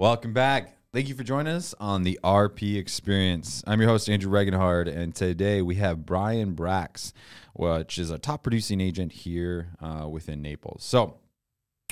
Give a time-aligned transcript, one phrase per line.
[0.00, 0.78] Welcome back.
[0.94, 3.62] Thank you for joining us on the RP Experience.
[3.66, 7.12] I'm your host, Andrew Regenhard, and today we have Bryan Brax,
[7.52, 10.84] which is a top producing agent here uh, within Naples.
[10.84, 11.18] So,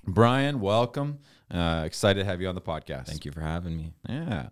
[0.07, 1.19] Bryan, welcome.
[1.51, 3.09] Uh, excited to have you on the podcast.
[3.09, 3.93] Thank you for having me.
[4.09, 4.49] Yeah.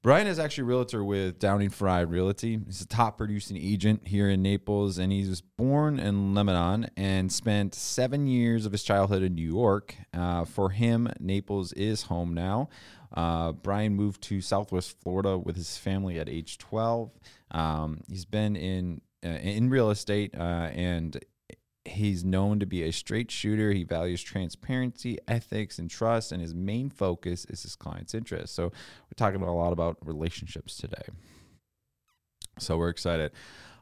[0.00, 2.60] Bryan is actually a realtor with Downing-Frye Realty.
[2.64, 7.32] He's a top producing agent here in Naples, and he was born in Lebanon and
[7.32, 9.96] spent seven years of his childhood in New York.
[10.14, 12.68] Uh, for him, Naples is home now.
[13.12, 17.10] Uh, Bryan moved to Southwest Florida with his family at age 12.
[17.50, 21.18] Um, he's been in uh, in real estate uh, and
[21.88, 23.72] he's known to be a straight shooter.
[23.72, 28.54] He values transparency, ethics, and trust, and his main focus is his client's interest.
[28.54, 31.04] So we're talking a lot about relationships today.
[32.58, 33.32] So we're excited.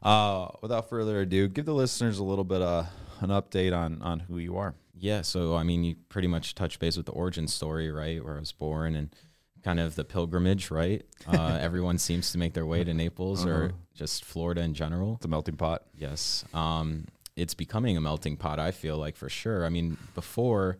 [0.03, 2.87] Uh, without further ado, give the listeners a little bit of
[3.21, 4.75] an update on on who you are.
[4.99, 8.23] Yeah, so I mean, you pretty much touch base with the origin story, right?
[8.23, 9.15] Where I was born and
[9.63, 11.03] kind of the pilgrimage, right?
[11.27, 13.53] Uh, everyone seems to make their way to Naples uh-huh.
[13.53, 15.15] or just Florida in general.
[15.15, 15.83] It's a melting pot.
[15.93, 16.45] Yes.
[16.53, 17.05] Um,
[17.37, 18.59] it's becoming a melting pot.
[18.59, 19.65] I feel like for sure.
[19.65, 20.77] I mean, before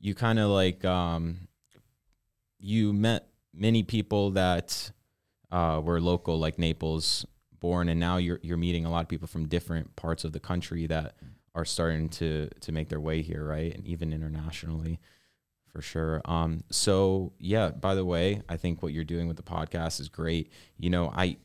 [0.00, 1.48] you kind of like um,
[2.58, 4.92] you met many people that
[5.50, 7.26] uh, were local, like Naples
[7.58, 10.40] born, and now you're you're meeting a lot of people from different parts of the
[10.40, 11.16] country that
[11.54, 13.74] are starting to to make their way here, right?
[13.74, 15.00] And even internationally,
[15.66, 16.22] for sure.
[16.24, 17.70] Um, so yeah.
[17.70, 20.52] By the way, I think what you're doing with the podcast is great.
[20.78, 21.38] You know, I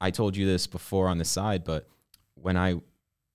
[0.00, 1.86] I told you this before on the side, but
[2.34, 2.80] when I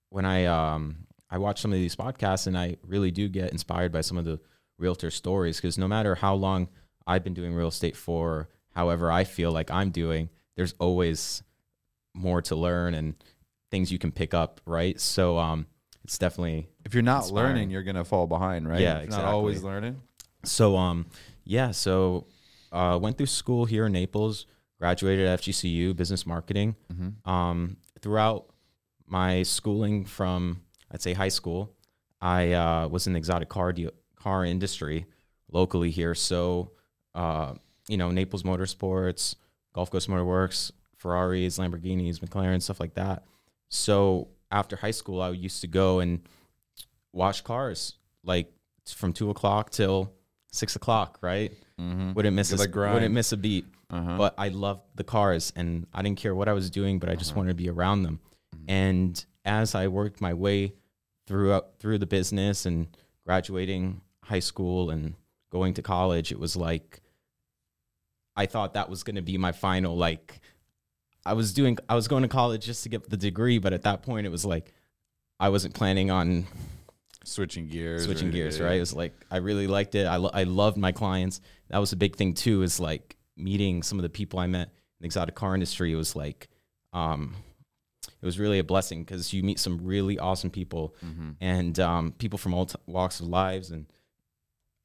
[0.10, 3.92] when I um I watch some of these podcasts and I really do get inspired
[3.92, 4.40] by some of the
[4.78, 6.70] realtor stories because no matter how long
[7.06, 11.44] I've been doing real estate for, however I feel like I'm doing, there's always
[12.14, 13.16] more to learn and
[13.72, 15.00] things you can pick up, right?
[15.00, 15.68] So um
[16.04, 17.56] it's definitely if you're not inspiring.
[17.56, 18.80] learning, you're gonna fall behind, right?
[18.80, 19.26] Yeah, exactly.
[19.26, 20.02] Not always learning.
[20.44, 21.08] So um
[21.44, 22.28] yeah, so
[22.72, 24.46] uh went through school here in Naples,
[24.80, 26.76] graduated at FGCU business marketing.
[26.94, 27.30] Mm-hmm.
[27.30, 28.46] Um throughout
[29.08, 31.74] my schooling from I'd say high school,
[32.22, 35.06] I uh, was in the exotic car de- car industry
[35.52, 36.16] locally here.
[36.16, 36.72] So
[37.16, 37.54] uh,
[37.88, 39.36] you know Naples Motorsports,
[39.74, 43.24] Gulf Coast Motorworks, Ferraris, Lamborghinis, McLaren, stuff like that.
[43.70, 46.22] So after high school, I used to go and
[47.14, 48.52] wash cars like
[48.86, 50.14] from two o'clock till
[50.52, 51.20] six o'clock.
[51.22, 51.52] Right?
[51.80, 52.14] Mm-hmm.
[52.14, 53.66] Wouldn't miss a, wouldn't miss a beat.
[53.90, 54.18] Uh-huh.
[54.18, 57.16] But I loved the cars, and I didn't care what I was doing, but I
[57.16, 57.40] just uh-huh.
[57.40, 58.20] wanted to be around them.
[58.68, 60.74] And as I worked my way
[61.26, 62.88] through through the business and
[63.26, 65.16] graduating high school and
[65.52, 67.02] going to college, it was like
[68.36, 70.42] I thought that was going to be my final like
[71.26, 73.84] I was doing I was going to college just to get the degree, but at
[73.84, 74.74] that point it was like
[75.40, 76.46] I wasn't planning on
[77.24, 78.06] switching gears.
[78.06, 78.78] Switching gears, right?
[78.78, 80.08] It was like I really liked it.
[80.08, 81.42] I lo- I loved my clients.
[81.70, 82.64] That was a big thing too.
[82.64, 85.92] Is like meeting some of the people I met in the exotic car industry.
[85.92, 86.48] It was like
[86.94, 87.36] um,
[88.22, 91.32] it was really a blessing because you meet some really awesome people mm-hmm.
[91.40, 93.70] and um, people from all t- walks of lives.
[93.70, 93.86] And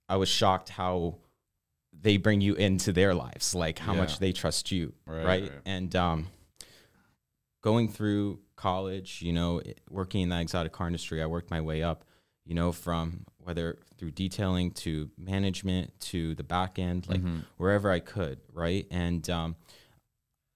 [0.09, 1.17] I was shocked how
[1.99, 4.01] they bring you into their lives, like how yeah.
[4.01, 5.25] much they trust you, right?
[5.25, 5.43] right?
[5.43, 5.53] right.
[5.65, 6.27] And um,
[7.63, 11.83] going through college, you know, working in the exotic car industry, I worked my way
[11.83, 12.05] up,
[12.45, 17.41] you know, from whether through detailing to management to the back end, like mm-hmm.
[17.57, 18.87] wherever I could, right?
[18.91, 19.57] And um,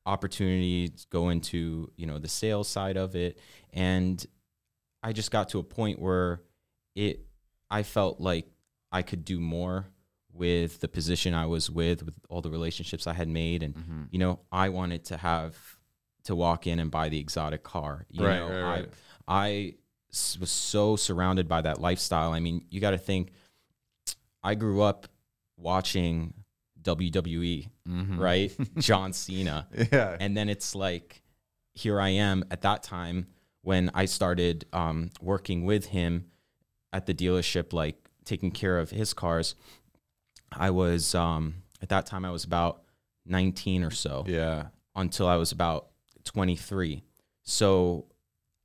[0.07, 3.39] opportunities go into you know the sales side of it
[3.73, 4.25] and
[5.03, 6.41] i just got to a point where
[6.95, 7.27] it
[7.71, 8.47] i felt like
[8.93, 9.87] i could do more
[10.33, 14.03] with the position i was with with all the relationships i had made and mm-hmm.
[14.13, 15.57] you know i wanted to have
[16.23, 18.89] to walk in and buy the exotic car you right, know right, right.
[19.27, 19.75] i i
[20.39, 23.33] was so surrounded by that lifestyle i mean you got to think
[24.45, 25.09] i grew up
[25.57, 26.33] watching
[26.87, 28.21] WWE, mm-hmm.
[28.21, 28.57] right?
[28.79, 29.69] John Cena.
[29.93, 30.17] Yeah.
[30.19, 31.23] And then it's like,
[31.75, 33.27] here I am at that time
[33.63, 36.27] when I started um, working with him
[36.93, 39.55] at the dealership, like taking care of his cars.
[40.53, 42.83] I was, um, at that time, I was about
[43.27, 44.25] 19 or so.
[44.27, 44.67] Yeah.
[44.95, 45.89] Until I was about
[46.25, 47.03] 23.
[47.43, 48.07] So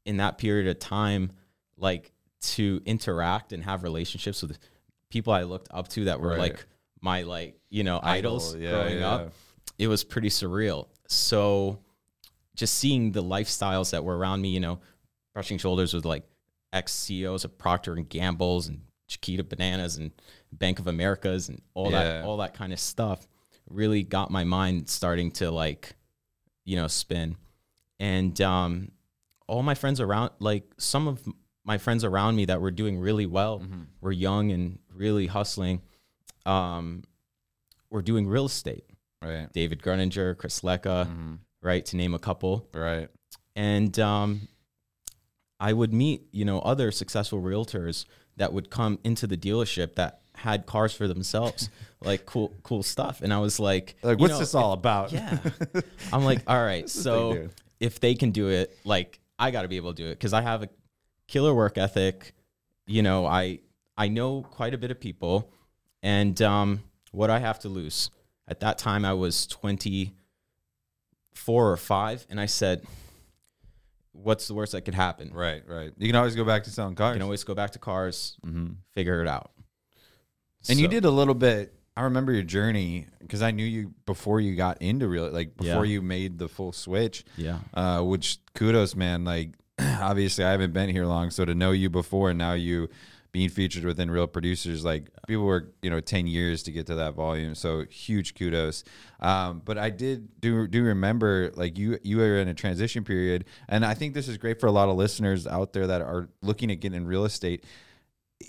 [0.06, 1.32] in that period of time,
[1.78, 2.12] like
[2.42, 4.58] to interact and have relationships with
[5.10, 6.40] people I looked up to that were right.
[6.40, 6.66] like
[7.02, 9.10] my like you know Idol, idols yeah, growing yeah.
[9.10, 9.34] up
[9.78, 11.80] it was pretty surreal so
[12.56, 14.80] just seeing the lifestyles that were around me you know
[15.34, 16.24] brushing shoulders with like
[16.74, 20.12] ex CEOs of Procter and Gamble's and Chiquita Bananas and
[20.54, 22.04] Bank of Americas and all yeah.
[22.04, 23.28] that all that kind of stuff
[23.70, 25.96] really got my mind starting to like
[26.66, 27.36] you know spin
[28.00, 28.92] and um
[29.48, 31.22] all my friends around like some of
[31.64, 33.82] my friends around me that were doing really well mm-hmm.
[34.00, 35.82] were young and really hustling
[36.46, 37.04] um,
[37.90, 38.86] were doing real estate.
[39.22, 39.52] Right.
[39.54, 41.40] David Gruninger, Chris Lecca, Mhm.
[41.62, 42.68] right, to name a couple.
[42.74, 43.10] Right.
[43.56, 44.48] And um,
[45.60, 48.06] I would meet, you know, other successful realtors
[48.38, 51.70] that would come into the dealership that had cars for themselves,
[52.02, 53.22] like cool, cool stuff.
[53.22, 55.12] And I was like, Like, what's know, this all about?
[55.12, 55.38] Yeah.
[56.14, 57.50] I'm like, all right, so they
[57.80, 60.34] if they can do it, like I got to be able to do it because
[60.34, 60.70] I have a
[61.28, 62.34] killer work ethic.
[62.88, 63.60] You know, I
[63.98, 65.52] I know quite a bit of people,
[66.04, 68.10] and um, what I have to lose.
[68.48, 70.12] At that time, I was 24
[71.72, 72.84] or five, and I said,
[74.12, 75.32] "What's the worst that could happen?
[75.34, 75.64] Right.
[75.68, 75.92] Right.
[75.98, 78.38] You can always go back to selling I You can always go back to cars,
[78.46, 78.76] Mhm.
[78.94, 79.52] figure it out."
[80.70, 81.74] And you did a little bit.
[81.96, 85.86] I remember your journey because I knew you before you got into real, like before
[85.86, 85.94] Yeah.
[85.94, 87.24] you made the full switch.
[87.38, 89.24] yeah, Uh, which kudos, man.
[89.26, 92.90] Like, obviously, I haven't been here long, so to know you before and now you
[93.32, 96.96] being featured within Real Producers, like people work, you know, ten years to get to
[96.96, 97.56] that volume.
[97.56, 98.84] So huge kudos.
[99.20, 103.46] Um, but I did do do remember like you you were in a transition period,
[103.70, 106.28] and I think this is great for a lot of listeners out there that are
[106.42, 107.64] looking at getting in real estate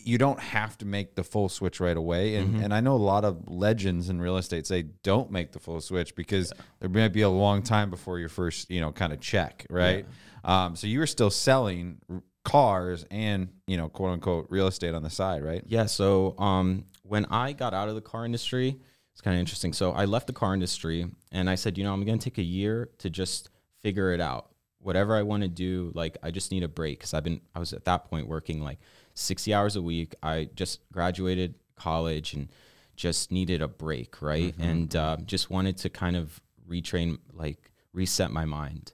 [0.05, 2.37] you don't have to make the full switch right away.
[2.37, 2.65] And Mm-hmm.
[2.65, 5.83] and I know a lot of legends in real estate say don't make the full
[5.83, 6.51] switch because
[6.81, 10.07] there might be a long time before your first, you know, kind of check, right?
[10.45, 12.01] Um, so you were still selling
[12.45, 15.63] cars and, you know, quote unquote real estate on the side, right?
[15.67, 15.87] Yeah.
[15.87, 18.79] So um, when I got out of the car industry,
[19.13, 19.73] it's kind of interesting.
[19.73, 22.39] So I left the car industry and I said, you know, I'm going to take
[22.39, 23.51] a year to just
[23.81, 24.49] figure it out.
[24.81, 27.59] Whatever I want to do, like I just need a break because I've been, I
[27.61, 28.79] was at that point working like
[29.15, 30.15] 60 hours a week.
[30.23, 32.49] I just graduated college and
[32.97, 34.55] just needed a break, right?
[34.59, 38.93] And uh, just wanted to kind of retrain, like reset my mind,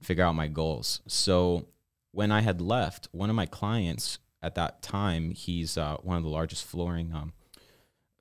[0.00, 1.00] figure out my goals.
[1.06, 1.66] So
[2.16, 6.22] when I had left, one of my clients at that time, he's uh, one of
[6.22, 7.34] the largest flooring um,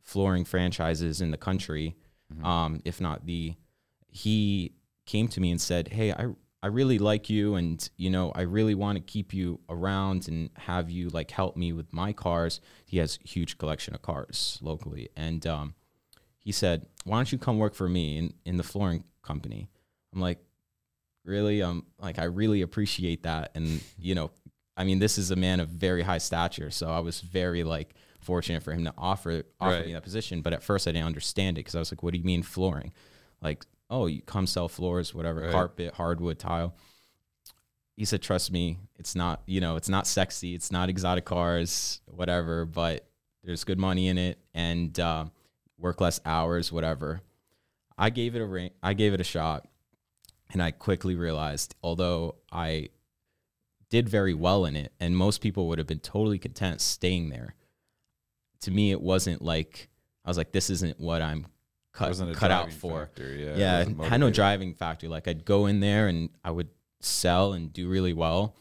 [0.04, 1.96] flooring franchises in the country,
[2.44, 3.56] um, if not the.
[4.10, 4.74] He
[5.06, 6.28] came to me and said, "Hey, I
[6.62, 10.50] I really like you, and you know, I really want to keep you around and
[10.58, 14.60] have you like help me with my cars." He has a huge collection of cars
[14.62, 15.74] locally, and um,
[16.38, 19.70] he said, "Why don't you come work for me in in the flooring company?"
[20.14, 20.40] I'm like,
[21.26, 23.52] really um like i really appreciate that.
[23.56, 24.32] And you know
[24.78, 27.94] i mean this is a man of very high stature so i was very like
[28.20, 29.86] fortunate for him to offer offer Right.
[29.88, 30.42] me that position.
[30.42, 32.44] But at first i didn't understand it because i was like what do you mean
[32.44, 32.92] flooring?
[33.42, 35.52] Like oh you come sell floors whatever Right.
[35.52, 36.76] carpet hardwood tile.
[37.96, 42.02] He said trust me it's not you know it's not sexy it's not exotic cars
[42.08, 43.08] whatever but
[43.44, 45.26] there's good money in it and uh,
[45.78, 47.22] work less hours whatever.
[47.98, 49.68] I gave it a ring i gave it a shot
[50.52, 52.90] and I quickly realized, although I
[53.90, 57.56] did very well in it, and most people would have been totally content staying there,
[58.62, 59.90] to me, it wasn't like,
[60.24, 61.48] I was like, this isn't what I'm
[61.94, 63.06] cut, cut out for.
[63.06, 65.08] factor, yeah, Yeah, I had no driving factor.
[65.08, 66.70] Like, I'd go in there and I would
[67.02, 68.56] sell and do really well,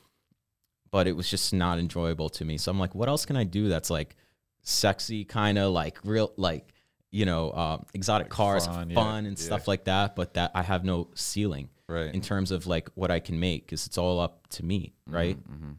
[0.90, 2.58] but it was just not enjoyable to me.
[2.58, 4.16] So I'm like, what else can I do that's like
[4.62, 6.72] sexy, kind of like real, like,
[7.10, 9.44] you know, um, exotic cars, fun, fun, yeah, and yeah.
[9.44, 12.14] stuff like that, but that I have no ceiling Right.
[12.14, 15.36] in terms of like what I can make because it's all up to me, right?
[15.38, 15.72] Mm-hmm.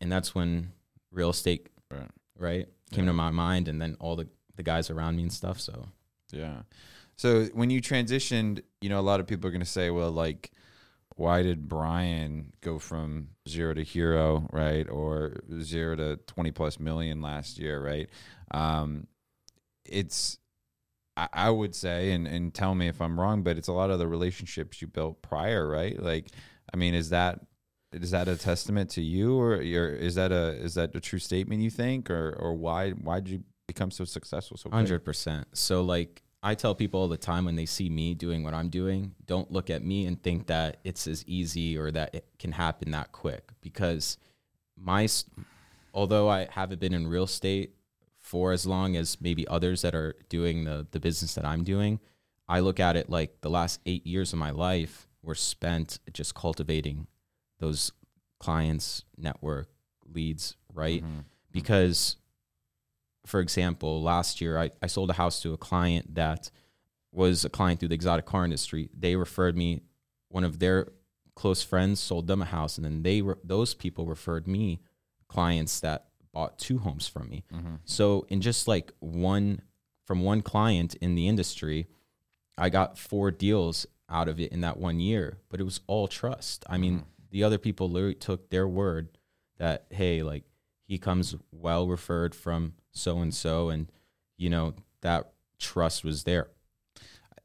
[0.00, 0.72] And that's when
[1.10, 2.10] real estate, Right.
[2.38, 5.60] right, came to my mind, and then all the the guys around me and stuff.
[5.60, 5.88] So
[6.32, 6.62] Yeah.
[7.16, 10.10] So when you transitioned, you know, a lot of people are going to say, well,
[10.10, 10.50] like,
[11.16, 14.86] why did Bryan go from zero to hero, right?
[14.88, 18.08] Or zero to 20 plus million last year, right?
[18.50, 19.06] Um,
[19.86, 20.38] it's,
[21.16, 23.90] I, I would say, and, and tell me if I'm wrong, but it's a lot
[23.90, 26.00] of the relationships you built prior, right?
[26.00, 26.28] Like,
[26.72, 27.40] I mean, is that,
[27.92, 31.18] is that a testament to you or your, is that a, is that a true
[31.18, 34.56] statement you think, or, or why, why did you become so successful?
[34.56, 35.46] So hundred percent.
[35.52, 38.68] So like I tell people all the time when they see me doing what I'm
[38.68, 42.52] doing, don't look at me and think that it's as easy or that it can
[42.52, 44.18] happen that quick because
[44.76, 45.08] my,
[45.94, 47.75] although I haven't been in real estate
[48.26, 52.00] for as long as maybe others that are doing the the business that I'm doing,
[52.48, 56.34] I look at it like the last eight years of my life were spent just
[56.34, 57.06] cultivating
[57.60, 57.92] those
[58.40, 59.68] clients, network,
[60.12, 61.04] leads, right?
[61.04, 61.20] Mm-hmm.
[61.52, 62.16] Because,
[63.24, 66.50] for example, last year I, I sold a house to a client that
[67.12, 68.90] was a client through the exotic car industry.
[68.92, 69.82] They referred me,
[70.30, 70.88] one of their
[71.36, 74.80] close friends sold them a house, and then they were those people referred me
[75.28, 77.44] clients that bought two homes from me.
[77.50, 77.76] Mm-hmm.
[77.86, 79.62] So in just like one
[80.04, 81.86] from one client in the industry,
[82.58, 86.08] I got four deals out of it in that one year, but it was all
[86.08, 86.62] trust.
[86.68, 87.04] I mean, mm-hmm.
[87.30, 89.16] the other people literally took their word
[89.56, 90.44] that hey, like
[90.86, 93.90] he comes well referred from so and so, and
[94.36, 96.48] you know that trust was there.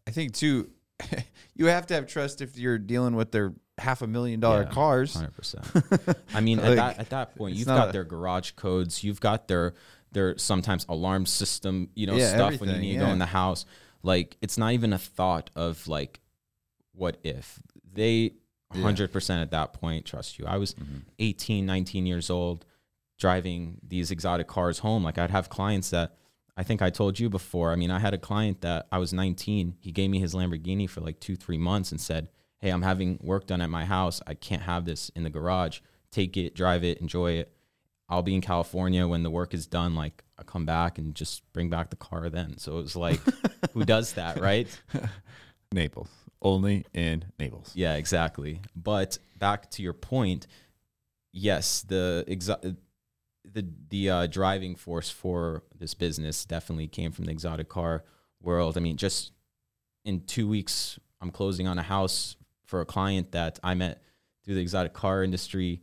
[0.05, 0.69] I think too,
[1.55, 5.05] you have to have trust if you're dealing with their half a million dollar Yeah.
[5.13, 5.65] Hundred percent.
[6.33, 9.03] I mean, at that at that point, you've got a- their garage codes.
[9.03, 9.73] You've got their
[10.13, 11.89] their sometimes alarm system.
[11.95, 13.65] You know, Yeah, stuff when you need to go in the house.
[14.03, 16.21] Like, it's not even a thought of like,
[16.93, 17.59] what if
[17.93, 18.33] they
[18.73, 18.81] Yeah.
[18.81, 20.45] hundred percent at that point trust you.
[20.45, 20.97] I was Mm-hmm.
[21.19, 22.65] 18, 19 years old,
[23.19, 25.03] driving these exotic cars home.
[25.03, 26.15] Like, I'd have clients that.
[26.57, 27.71] I think I told you before.
[27.71, 29.75] I mean, I had a client that I was 19.
[29.79, 32.27] He gave me his Lamborghini for like two, three months and said,
[32.61, 34.21] Hey, I'm having work done at my house.
[34.27, 35.79] I can't have this in the garage.
[36.11, 37.51] Take it, drive it, enjoy it.
[38.07, 39.95] I'll be in California when the work is done.
[39.95, 42.57] Like, I come back and just bring back the car then.
[42.57, 43.19] So it was like,
[43.73, 44.67] who does that, right?
[45.71, 46.09] Naples,
[46.41, 47.71] only in Naples.
[47.73, 48.61] Yeah, exactly.
[48.75, 50.45] But back to your point,
[51.31, 52.75] yes, the exo-
[53.43, 58.03] the the uh, driving force for this business definitely came from the exotic car
[58.41, 58.77] world.
[58.77, 59.31] I mean, just
[60.05, 62.35] in two weeks, I'm closing on a house
[62.71, 64.01] for a client that I met
[64.43, 65.81] through the exotic car industry.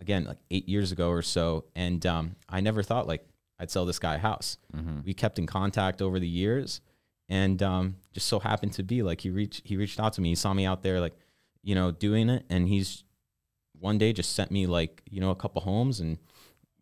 [0.00, 3.26] Again, like eight years ago or so, and um, I never thought like
[3.60, 4.56] I'd sell this guy a house.
[4.74, 5.00] Mm-hmm.
[5.04, 6.80] we kept in contact over the years.
[7.28, 10.30] And um, just so happened to be like he reached he reached out to me.
[10.30, 11.14] He saw me out there like
[11.62, 12.46] you know doing it.
[12.48, 13.04] And he's
[13.78, 16.16] one day just sent me like you know a couple homes and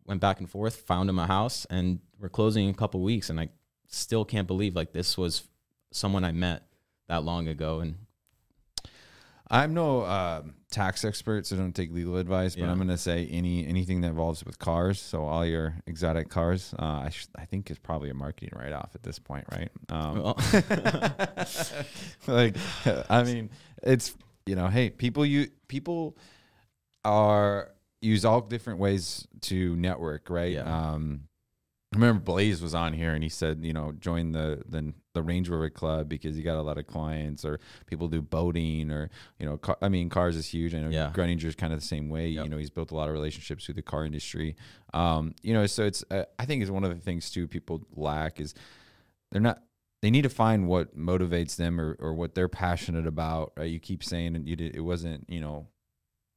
[0.05, 1.67] went back and forth found him a house.
[1.69, 3.29] And we're closing in a couple weeks.
[3.29, 3.49] And i
[3.89, 5.47] still can't believe like this was
[5.91, 6.67] someone i met
[7.09, 7.79] that long ago.
[7.79, 7.95] And
[9.49, 12.55] I'm no um, tax expert, so don't take legal advice.
[12.55, 12.71] But Yeah.
[12.71, 14.99] I'm going to say any anything that involves with cars.
[14.99, 18.73] So all your exotic cars, uh, I sh- I think is probably a marketing write
[18.73, 19.69] off at this point, right?
[19.89, 20.37] Um, well,
[22.27, 22.55] like,
[23.09, 23.49] I mean,
[23.83, 26.17] it's you know, hey, people you people
[27.05, 30.53] are use all different ways to network, right?
[30.53, 30.63] Yeah.
[30.91, 31.21] Um,
[31.93, 35.23] I remember Blaze was on here and he said, you know, join the the the
[35.23, 39.09] Range Rover Club because you got a lot of clients or people do boating or
[39.39, 40.73] you know, car, I mean, cars is huge.
[40.73, 41.11] I know Yeah.
[41.13, 42.29] Greninger's kind of the same way.
[42.29, 42.43] Yep.
[42.45, 44.55] You know, he's built a lot of relationships through the car industry.
[44.93, 47.81] Um, you know, so it's uh, I think it's one of the things too people
[47.95, 48.53] lack is
[49.31, 49.61] they're not
[50.03, 53.51] they need to find what motivates them or, or what they're passionate about.
[53.57, 53.69] Right?
[53.69, 55.67] You keep saying and you did, it wasn't you know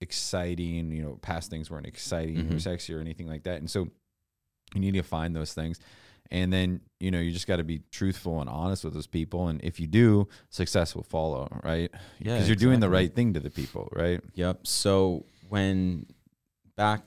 [0.01, 0.91] exciting.
[0.93, 2.61] You know, past things weren't exciting or Mhm.
[2.61, 3.59] sexy or anything like that.
[3.59, 3.89] And so
[4.75, 5.79] you need to find those things,
[6.31, 9.49] and then you know you just got to be truthful and honest with those people.
[9.49, 11.49] And if you do, success will follow.
[11.65, 11.91] Right?
[12.19, 13.89] Yeah, because you're doing the right thing to the people.
[13.93, 14.21] Right?
[14.35, 14.67] Yep.
[14.67, 16.07] So when
[16.77, 17.03] back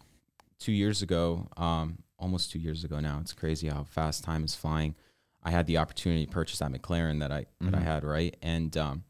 [0.60, 4.56] two years ago, um, almost two years ago now, it's crazy how fast time is
[4.56, 4.96] flying.
[5.44, 7.84] I had the opportunity to purchase that McLaren that I that I Mhm.
[7.84, 8.36] had, right?
[8.42, 9.04] And um,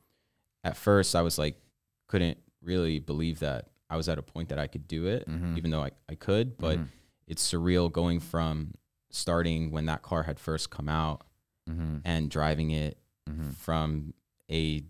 [0.64, 1.60] at first, I was like,
[2.08, 5.58] couldn't really believe that I was at a point that I could do it, Mhm.
[5.58, 6.58] even though I, I could.
[6.58, 6.88] But Mhm.
[7.28, 8.74] it's surreal going from
[9.16, 11.24] starting when that car had first come out
[11.70, 11.98] Mm-hmm.
[12.04, 12.98] and driving it
[13.30, 13.52] Mm-hmm.
[13.52, 14.14] from
[14.52, 14.84] a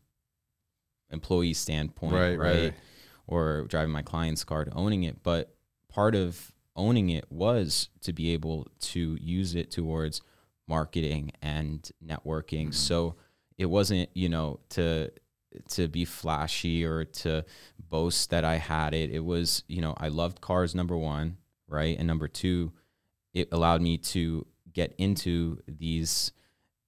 [1.12, 2.74] employee standpoint, Right, right, right.
[3.28, 5.22] Or driving my client's car to owning it.
[5.24, 5.54] But
[5.88, 10.22] part of owning it was to be able to use it towards
[10.68, 12.70] marketing and networking.
[12.70, 12.72] Mm-hmm.
[12.72, 13.16] So
[13.58, 15.12] it wasn't, you know, to
[15.70, 17.46] to be flashy or to
[17.90, 19.12] boast that I had it.
[19.12, 21.38] It was, you know, I loved cars number 1,
[21.68, 21.96] right?
[21.96, 22.72] And number 2,
[23.34, 26.32] it allowed me to get into these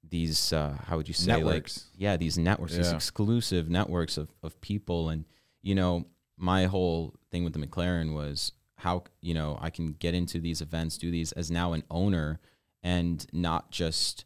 [0.08, 1.78] these uh how would you say Networks.
[1.78, 5.26] like yeah these networks these exclusive networks of of people and
[5.62, 6.06] you know
[6.38, 10.62] my whole thing with the McLaren was how you know I can get into these
[10.62, 12.40] events do these as now an owner
[12.84, 14.26] and not just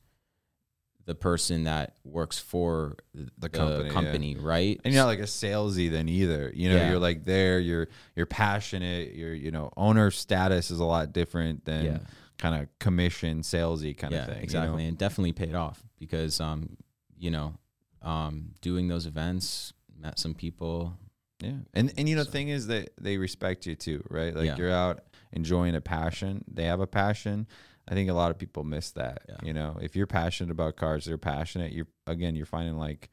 [1.06, 4.40] the person that works for the, The company, company, yeah.
[4.42, 6.52] right And you're not like a salesy then either.
[6.54, 6.90] You know, Yeah.
[6.92, 11.66] you're like there, you're you're passionate, you're you know, owner status is a lot different
[11.66, 11.98] than Yeah.
[12.38, 14.30] kind of commission salesy kind of thing.
[14.36, 14.44] you know?
[14.44, 16.78] exactly and definitely paid off because um
[17.18, 17.56] you know
[18.02, 20.96] um doing those events met some people
[21.42, 21.54] Yeah.
[21.74, 24.36] And and you know, So- thing is that they respect you too, right?
[24.36, 26.44] Like you're out enjoying a passion.
[26.52, 27.48] They have a passion.
[27.90, 29.24] I think a lot of people miss that.
[29.28, 29.36] Yeah.
[29.44, 31.72] You know, if you're passionate about cars, they're passionate.
[31.74, 33.10] You're again, you're finding like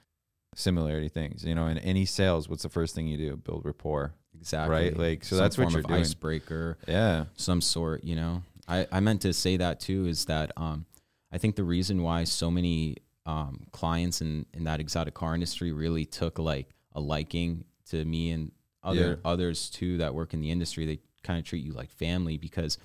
[0.55, 1.45] similarity things.
[1.45, 3.37] You know, in any sales, what's the first thing you do?
[3.37, 4.15] Build rapport.
[4.39, 6.01] exactly Right, like, so Some that's what you're doing.
[6.01, 7.25] icebreaker Yeah.
[7.37, 10.85] some sort you know I, I meant to say that too is that um
[11.33, 15.73] i think the reason why so many um clients in in that exotic car industry
[15.73, 18.53] really took like a liking to me and
[18.83, 19.31] other Yeah.
[19.33, 22.77] others too that work in the industry they kind of treat you like family because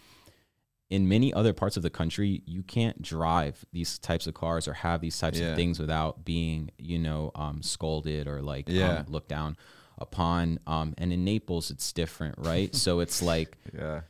[0.91, 4.73] in many other parts of the country you can't drive these types of cars or
[4.73, 5.47] have these types Yeah.
[5.51, 8.99] of things without being you know um scolded or like Yeah.
[8.99, 9.55] um, looked down
[9.97, 14.01] upon um and in naples it's different right so it's like Yeah.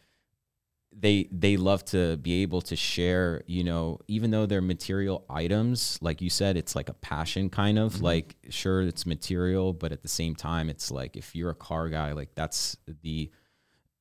[0.92, 6.00] they they love to be able to share you know even though they're material items
[6.02, 8.04] like you said it's like a passion kind of Mm-hmm.
[8.06, 11.90] like sure it's material but at the same time it's like if you're a car
[11.90, 13.32] guy like that's the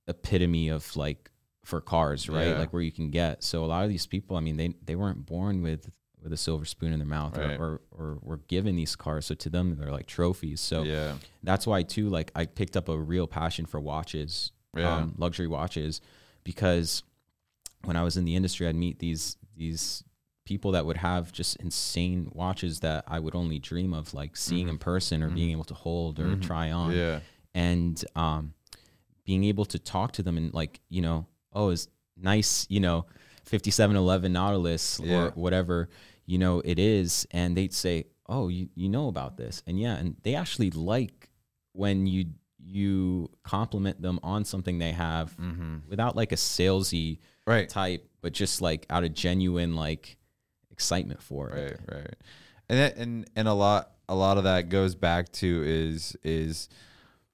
[0.08, 1.30] epitome of like
[1.70, 2.58] for cars right Yeah.
[2.58, 4.96] like where you can get so a lot of these people i mean they they
[4.96, 5.90] weren't born with
[6.22, 7.58] with a silver spoon in their mouth Right.
[7.58, 11.14] or, or or were given these cars so to them they're like trophies so yeah.
[11.42, 14.96] that's why too like i picked up a real passion for watches Yeah.
[14.96, 16.00] um, luxury watches
[16.44, 17.02] because
[17.84, 20.04] when i was in the industry i'd meet these these
[20.44, 24.68] people that would have just insane watches that i would only dream of like seeing
[24.68, 26.98] in person or being able to hold or try on Mm-hmm.
[26.98, 27.20] Yeah.
[27.54, 28.54] and um,
[29.24, 33.06] being able to talk to them and like you know oh it's nice you know
[33.44, 35.16] 5711 nautilus Yeah.
[35.26, 35.88] or whatever
[36.26, 39.96] you know it is and they'd say oh you, you know about this and yeah
[39.96, 41.30] and they actually like
[41.72, 42.26] when you
[42.62, 45.78] you compliment them on something they have mm-hmm.
[45.88, 47.68] without like a salesy Right.
[47.68, 50.16] type but just like out of genuine like
[50.70, 52.16] excitement for it Right, right.
[52.68, 56.68] And that, and and a lot a lot of that goes back to is is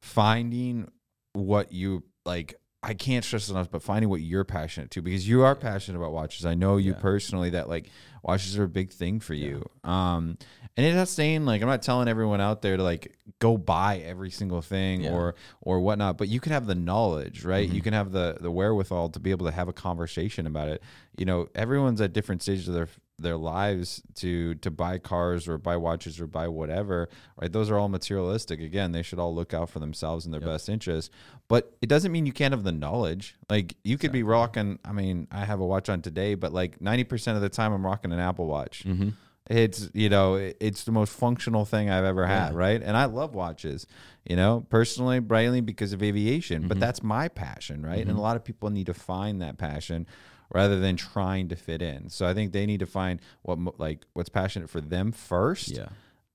[0.00, 0.88] finding
[1.32, 2.54] what you like
[2.88, 6.12] I can't stress enough, but finding what you're passionate to because you are passionate about
[6.12, 6.46] watches.
[6.46, 6.98] I know you Yeah.
[7.00, 7.90] personally that like
[8.22, 9.68] watches are a big thing for you.
[9.82, 10.38] Um,
[10.76, 13.98] and it's not saying like I'm not telling everyone out there to like go buy
[13.98, 15.12] every single thing Yeah.
[15.14, 17.66] or or whatnot, but you can have the knowledge, right?
[17.66, 17.74] Mm-hmm.
[17.76, 20.80] You can have the the wherewithal to be able to have a conversation about it.
[21.18, 25.56] You know, everyone's at different stages of their their lives to to buy cars or
[25.58, 27.08] buy watches or buy whatever
[27.40, 27.52] right?
[27.52, 28.60] Those are all materialistic.
[28.60, 31.10] Again they should all look out for themselves and their best interest
[31.48, 33.36] but it doesn't mean you can't have the knowledge.
[33.48, 36.78] Like you could be rocking i mean i have a watch on today but like
[36.80, 38.84] 90% of the time i'm rocking an apple watch.
[38.84, 39.10] Mm-hmm.
[39.48, 42.58] it's you know it's the most functional thing i've ever had Yeah.
[42.58, 42.82] right?
[42.82, 43.86] And i love watches
[44.28, 46.68] you know personally Breitling because of aviation Mm-hmm.
[46.68, 48.06] but that's my passion right?
[48.06, 50.06] And a lot of people need to find that passion
[50.52, 52.08] rather than trying to fit in.
[52.08, 55.88] So i think they need to find what like what's passionate for them first yeah.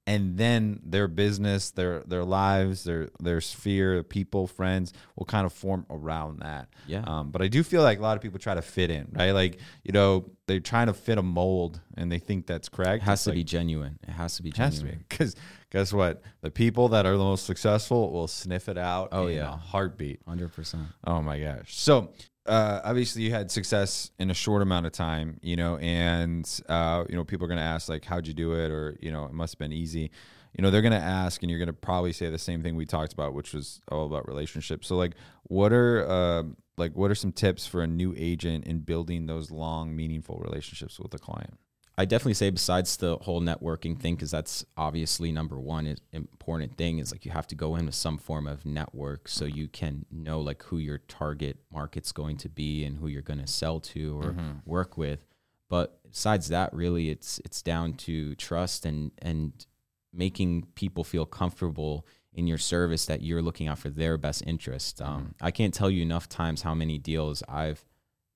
[0.08, 5.54] and then their business their their lives their their sphere people friends will kind of
[5.54, 6.68] form around that.
[6.88, 7.04] Yeah.
[7.06, 9.32] um, but i do feel like a lot of people try to fit in right?
[9.32, 13.04] Like you know they're trying to fit a mold and they think that's correct.
[13.04, 14.00] It has It's to like, be genuine.
[14.06, 15.00] It has to be it has to genuine.
[15.00, 15.36] Be because
[15.72, 16.22] guess what?
[16.42, 19.54] The people that are the most successful will sniff it out Oh, in yeah.
[19.54, 21.74] a heartbeat 100% Oh my gosh.
[21.78, 22.12] So
[22.52, 27.06] uh, obviously you had success in a short amount of time, you know, and uh,
[27.08, 29.24] you know people are going to ask like, how'd you do it, or you know,
[29.24, 30.12] it must have been easy.
[30.54, 32.76] You know, they're going to ask, and you're going to probably say the same thing
[32.76, 34.86] we talked about, which was all about relationships.
[34.86, 36.44] So like, what are uh,
[36.76, 41.00] like what are some tips for a new agent in building those long, meaningful relationships
[41.00, 41.58] with a client?
[41.98, 46.78] I definitely say besides the whole networking thing, because that's obviously number one is important
[46.78, 49.68] thing is like you have to go in with some form of network so you
[49.68, 53.48] can know like who your target market's going to be and who you're going to
[53.48, 55.26] sell to or work with.
[55.70, 59.66] But besides that, really, it's it's down to trust and and
[60.14, 65.02] making people feel comfortable in your service that you're looking out for their best interest.
[65.02, 67.84] Um, I can't tell you enough times how many deals I've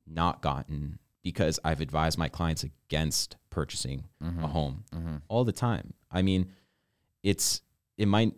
[0.06, 4.42] not gotten because I've advised my clients against purchasing a mm-hmm.
[4.42, 5.16] home mm-hmm.
[5.30, 5.94] all the time.
[6.12, 6.52] I mean,
[7.24, 7.62] it's
[7.98, 8.34] it might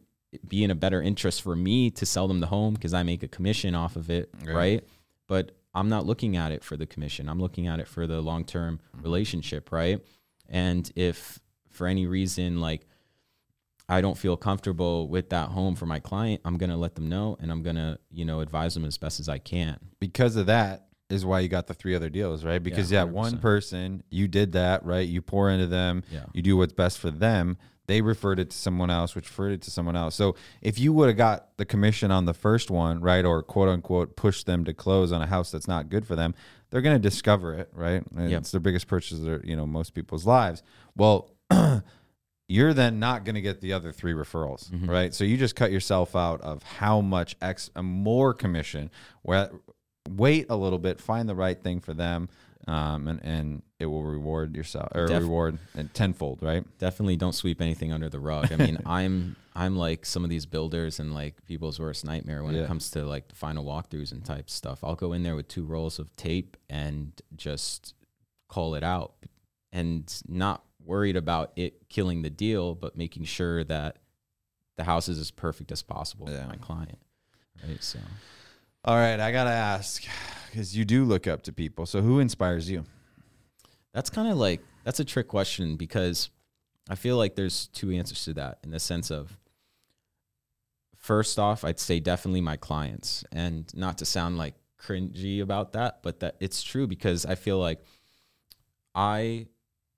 [0.48, 3.24] be in a better interest for me to sell them the home because I make
[3.24, 4.56] a commission off of it, Right.
[4.56, 4.84] right?
[5.26, 7.28] But I'm not looking at it for the commission.
[7.30, 9.04] I'm looking at it for the long-term mm-hmm.
[9.04, 10.00] relationship, right?
[10.48, 11.40] And if
[11.72, 12.86] for any reason like
[13.90, 17.10] I don't feel comfortable with that home for my client, I'm going to let them
[17.10, 19.80] know and I'm going to, you know, advise them as best as I can.
[20.00, 22.62] because of that is why you got the three other deals, right?
[22.62, 25.08] Because yeah, Yeah, one person, you did that, right?
[25.08, 26.26] You pour into them, Yeah.
[26.34, 27.58] you do what's best for them.
[27.88, 30.14] They referred it to someone else, which referred it to someone else.
[30.16, 33.70] So if you would have got the commission on the first one, right, or quote
[33.70, 36.36] unquote push them to close on a house that's not good for them,
[36.70, 38.04] they're going to discover it, right?
[38.18, 38.42] Yep.
[38.42, 40.64] It's their biggest purchase of their, you know most people's lives.
[40.98, 41.32] Well,
[42.50, 44.90] you're then not going to get the other three referrals, Mm-hmm.
[44.90, 45.14] right?
[45.14, 48.90] So you just cut yourself out of how much X a more commission.
[49.22, 49.50] Where
[50.08, 52.30] wait a little bit, find the right thing for them,
[52.68, 55.60] um, and and it will reward yourself or Def- reward
[55.94, 56.64] tenfold, right?
[56.80, 58.52] definitely don't sweep anything under the rug.
[58.52, 62.54] I mean, I'm I'm like some of these builders and like people's worst nightmare when
[62.56, 62.62] Yeah.
[62.64, 64.84] it comes to like the final walkthroughs and type stuff.
[64.84, 67.94] I'll go in there with two rolls of tape and just
[68.50, 69.14] call it out
[69.72, 73.98] and not worried about it killing the deal, but making sure that
[74.78, 76.44] the house is as perfect as possible Yeah.
[76.44, 77.00] for my client.
[77.68, 77.82] Right.
[77.84, 78.00] So
[78.88, 80.02] All right, I gotta ask
[80.50, 81.86] because you do look up to people.
[81.86, 82.86] So who inspires you?
[83.94, 86.30] That's kind of like that's a trick question because
[86.90, 89.38] I feel like there's two answers to that in the sense of
[90.96, 96.02] first off, I'd say definitely my clients, and not to sound like cringy about that,
[96.02, 97.82] but that it's true because I feel like
[98.96, 99.48] I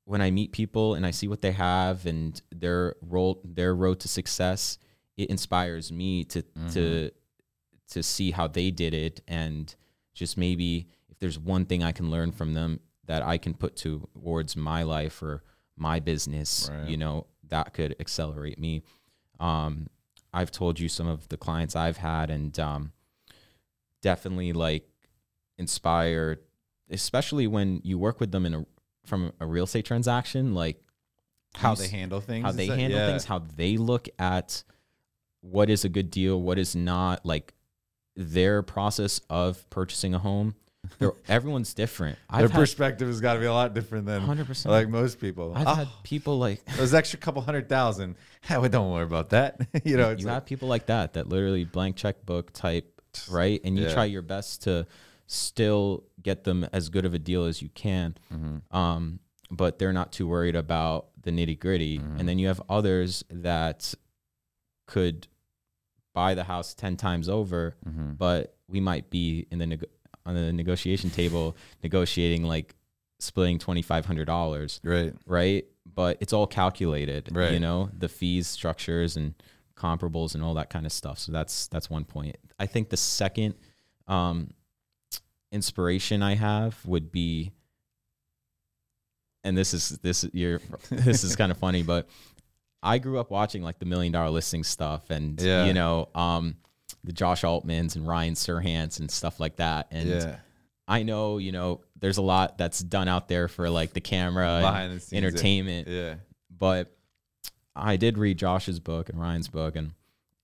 [0.05, 3.99] when I meet people and I see what they have and their role their road
[3.99, 4.79] to success,
[5.15, 7.07] it inspires me to to mm-hmm.
[7.91, 9.75] To see how they did it and
[10.13, 13.75] just maybe if there's one thing I can learn from them that I can put
[13.75, 15.43] towards my life or
[15.75, 16.87] my business, Right.
[16.89, 18.83] you know, that could accelerate me.
[19.39, 19.87] Um,
[20.33, 22.91] I've told you some of the clients I've had and um,
[24.01, 24.87] definitely like
[25.57, 26.39] inspired,
[26.89, 28.65] especially when you work with them in a
[29.05, 30.79] from a real estate transaction, like
[31.55, 32.45] How they handle things.
[32.45, 33.07] how they that- handle yeah.
[33.07, 34.63] things, how they look at
[35.41, 37.53] what is a good deal, what is not, like
[38.19, 40.55] their process of purchasing a home.
[40.97, 42.17] They're, everyone's different.
[42.31, 44.65] Their had perspective has got to be a lot different than 100%.
[44.65, 45.53] like most people.
[45.55, 48.15] I've Oh, had people like those extra couple hundred thousand.
[48.41, 49.59] Hell, don't worry about that.
[49.83, 53.61] you know, it's you like- have people like that that literally blank checkbook type, right?
[53.63, 53.93] And you Yeah.
[53.93, 54.85] try your best to
[55.27, 58.15] still get them as good of a deal as you can.
[58.33, 58.75] Mm-hmm.
[58.75, 59.19] Um,
[59.51, 61.99] but they're not too worried about the nitty gritty.
[61.99, 62.19] Mm-hmm.
[62.19, 63.93] And then you have others that
[64.87, 65.27] could
[66.19, 68.11] buy the house 10 times over, Mm-hmm.
[68.25, 69.89] but we might be in the neg-
[70.25, 72.75] on the negotiation table negotiating like
[73.19, 75.13] splitting $2,500 right.
[75.25, 75.65] right?
[76.01, 77.53] But it's all calculated, Right.
[77.53, 79.33] You know, the fees, structures, and
[79.75, 81.17] comparables, and all that kind of stuff.
[81.19, 82.35] So that's that's one point.
[82.59, 83.55] I think the second
[84.07, 84.51] um,
[85.51, 87.51] inspiration I have would be,
[89.43, 92.07] and this is this you're this is kind of funny, but
[92.81, 95.65] I grew up watching like the Million Dollar Listing stuff, and Yeah.
[95.65, 96.55] you know, um,
[97.03, 100.09] the Josh Altmans and Ryan Serhants and stuff like that, and.
[100.09, 100.35] yeah.
[100.91, 104.63] I know, you know, there's a lot that's done out there for like the camera
[104.65, 105.17] and the yeah.
[105.19, 106.15] entertainment, Yeah.
[106.49, 106.91] but
[107.75, 109.91] I did read Josh's book and Ryan's book, and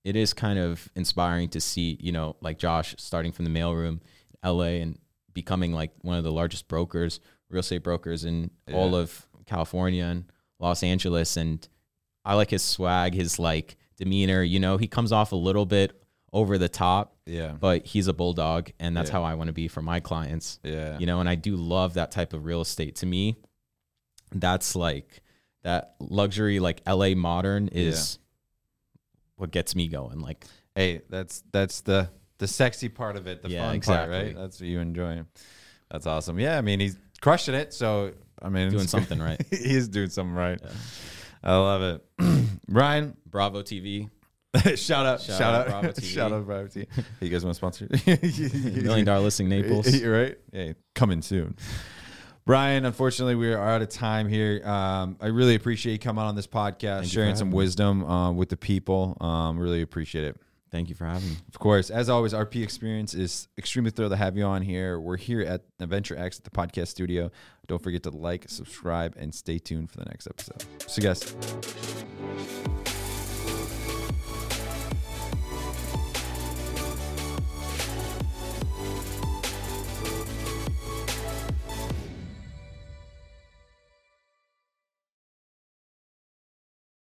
[0.04, 4.00] it is kind of inspiring to see, you know, like Josh starting from the mailroom,
[4.44, 5.00] in LA, and
[5.34, 7.18] becoming like one of the largest brokers,
[7.50, 10.26] real estate brokers in all of California and
[10.60, 11.36] Los Angeles.
[11.36, 11.66] And
[12.26, 14.42] I like his swag, his like demeanor.
[14.42, 15.98] You know, he comes off a little bit
[16.32, 17.52] over the top, Yeah.
[17.52, 19.12] but he's a bulldog, and that's Yeah.
[19.14, 20.98] how I want to be for my clients Yeah.
[20.98, 23.36] you know and i do love that type of real estate to me
[24.32, 25.22] that's like
[25.62, 28.18] that luxury like la modern is
[29.36, 33.48] what gets me going like hey, that's that's the the sexy part of it, the
[33.48, 34.34] Yeah, fun part, right?
[34.36, 35.22] That's what you enjoy.
[35.90, 36.38] That's awesome.
[36.38, 37.72] Yeah, I mean, he's crushing it.
[37.72, 38.12] So,
[38.42, 40.60] I mean, doing something right he's doing something right.
[41.46, 42.04] I love it.
[42.68, 44.10] Ryan, bravo tv
[44.76, 46.04] shout out, shout, Shout out Bravo TV.
[46.04, 46.86] shout out, Bravo TV.
[47.20, 47.88] you guys want to sponsor?
[48.82, 50.36] million dollar listing naples right?
[50.52, 51.56] Hey, coming soon.
[52.46, 54.66] Bryan, unfortunately, we are out of time here.
[54.66, 57.56] Um, I really appreciate you coming on this podcast, for sharing some me.
[57.56, 59.16] wisdom uh, with the people.
[59.20, 60.36] Um, really appreciate it.
[60.70, 64.16] thank you for having me Of course, as always, RP Experience is extremely thrilled to
[64.16, 65.00] have you on here.
[65.00, 67.30] We're here at Adventure X at the podcast studio.
[67.66, 70.64] Don't forget to like, subscribe, and stay tuned for the next episode.
[70.88, 72.85] See you guys.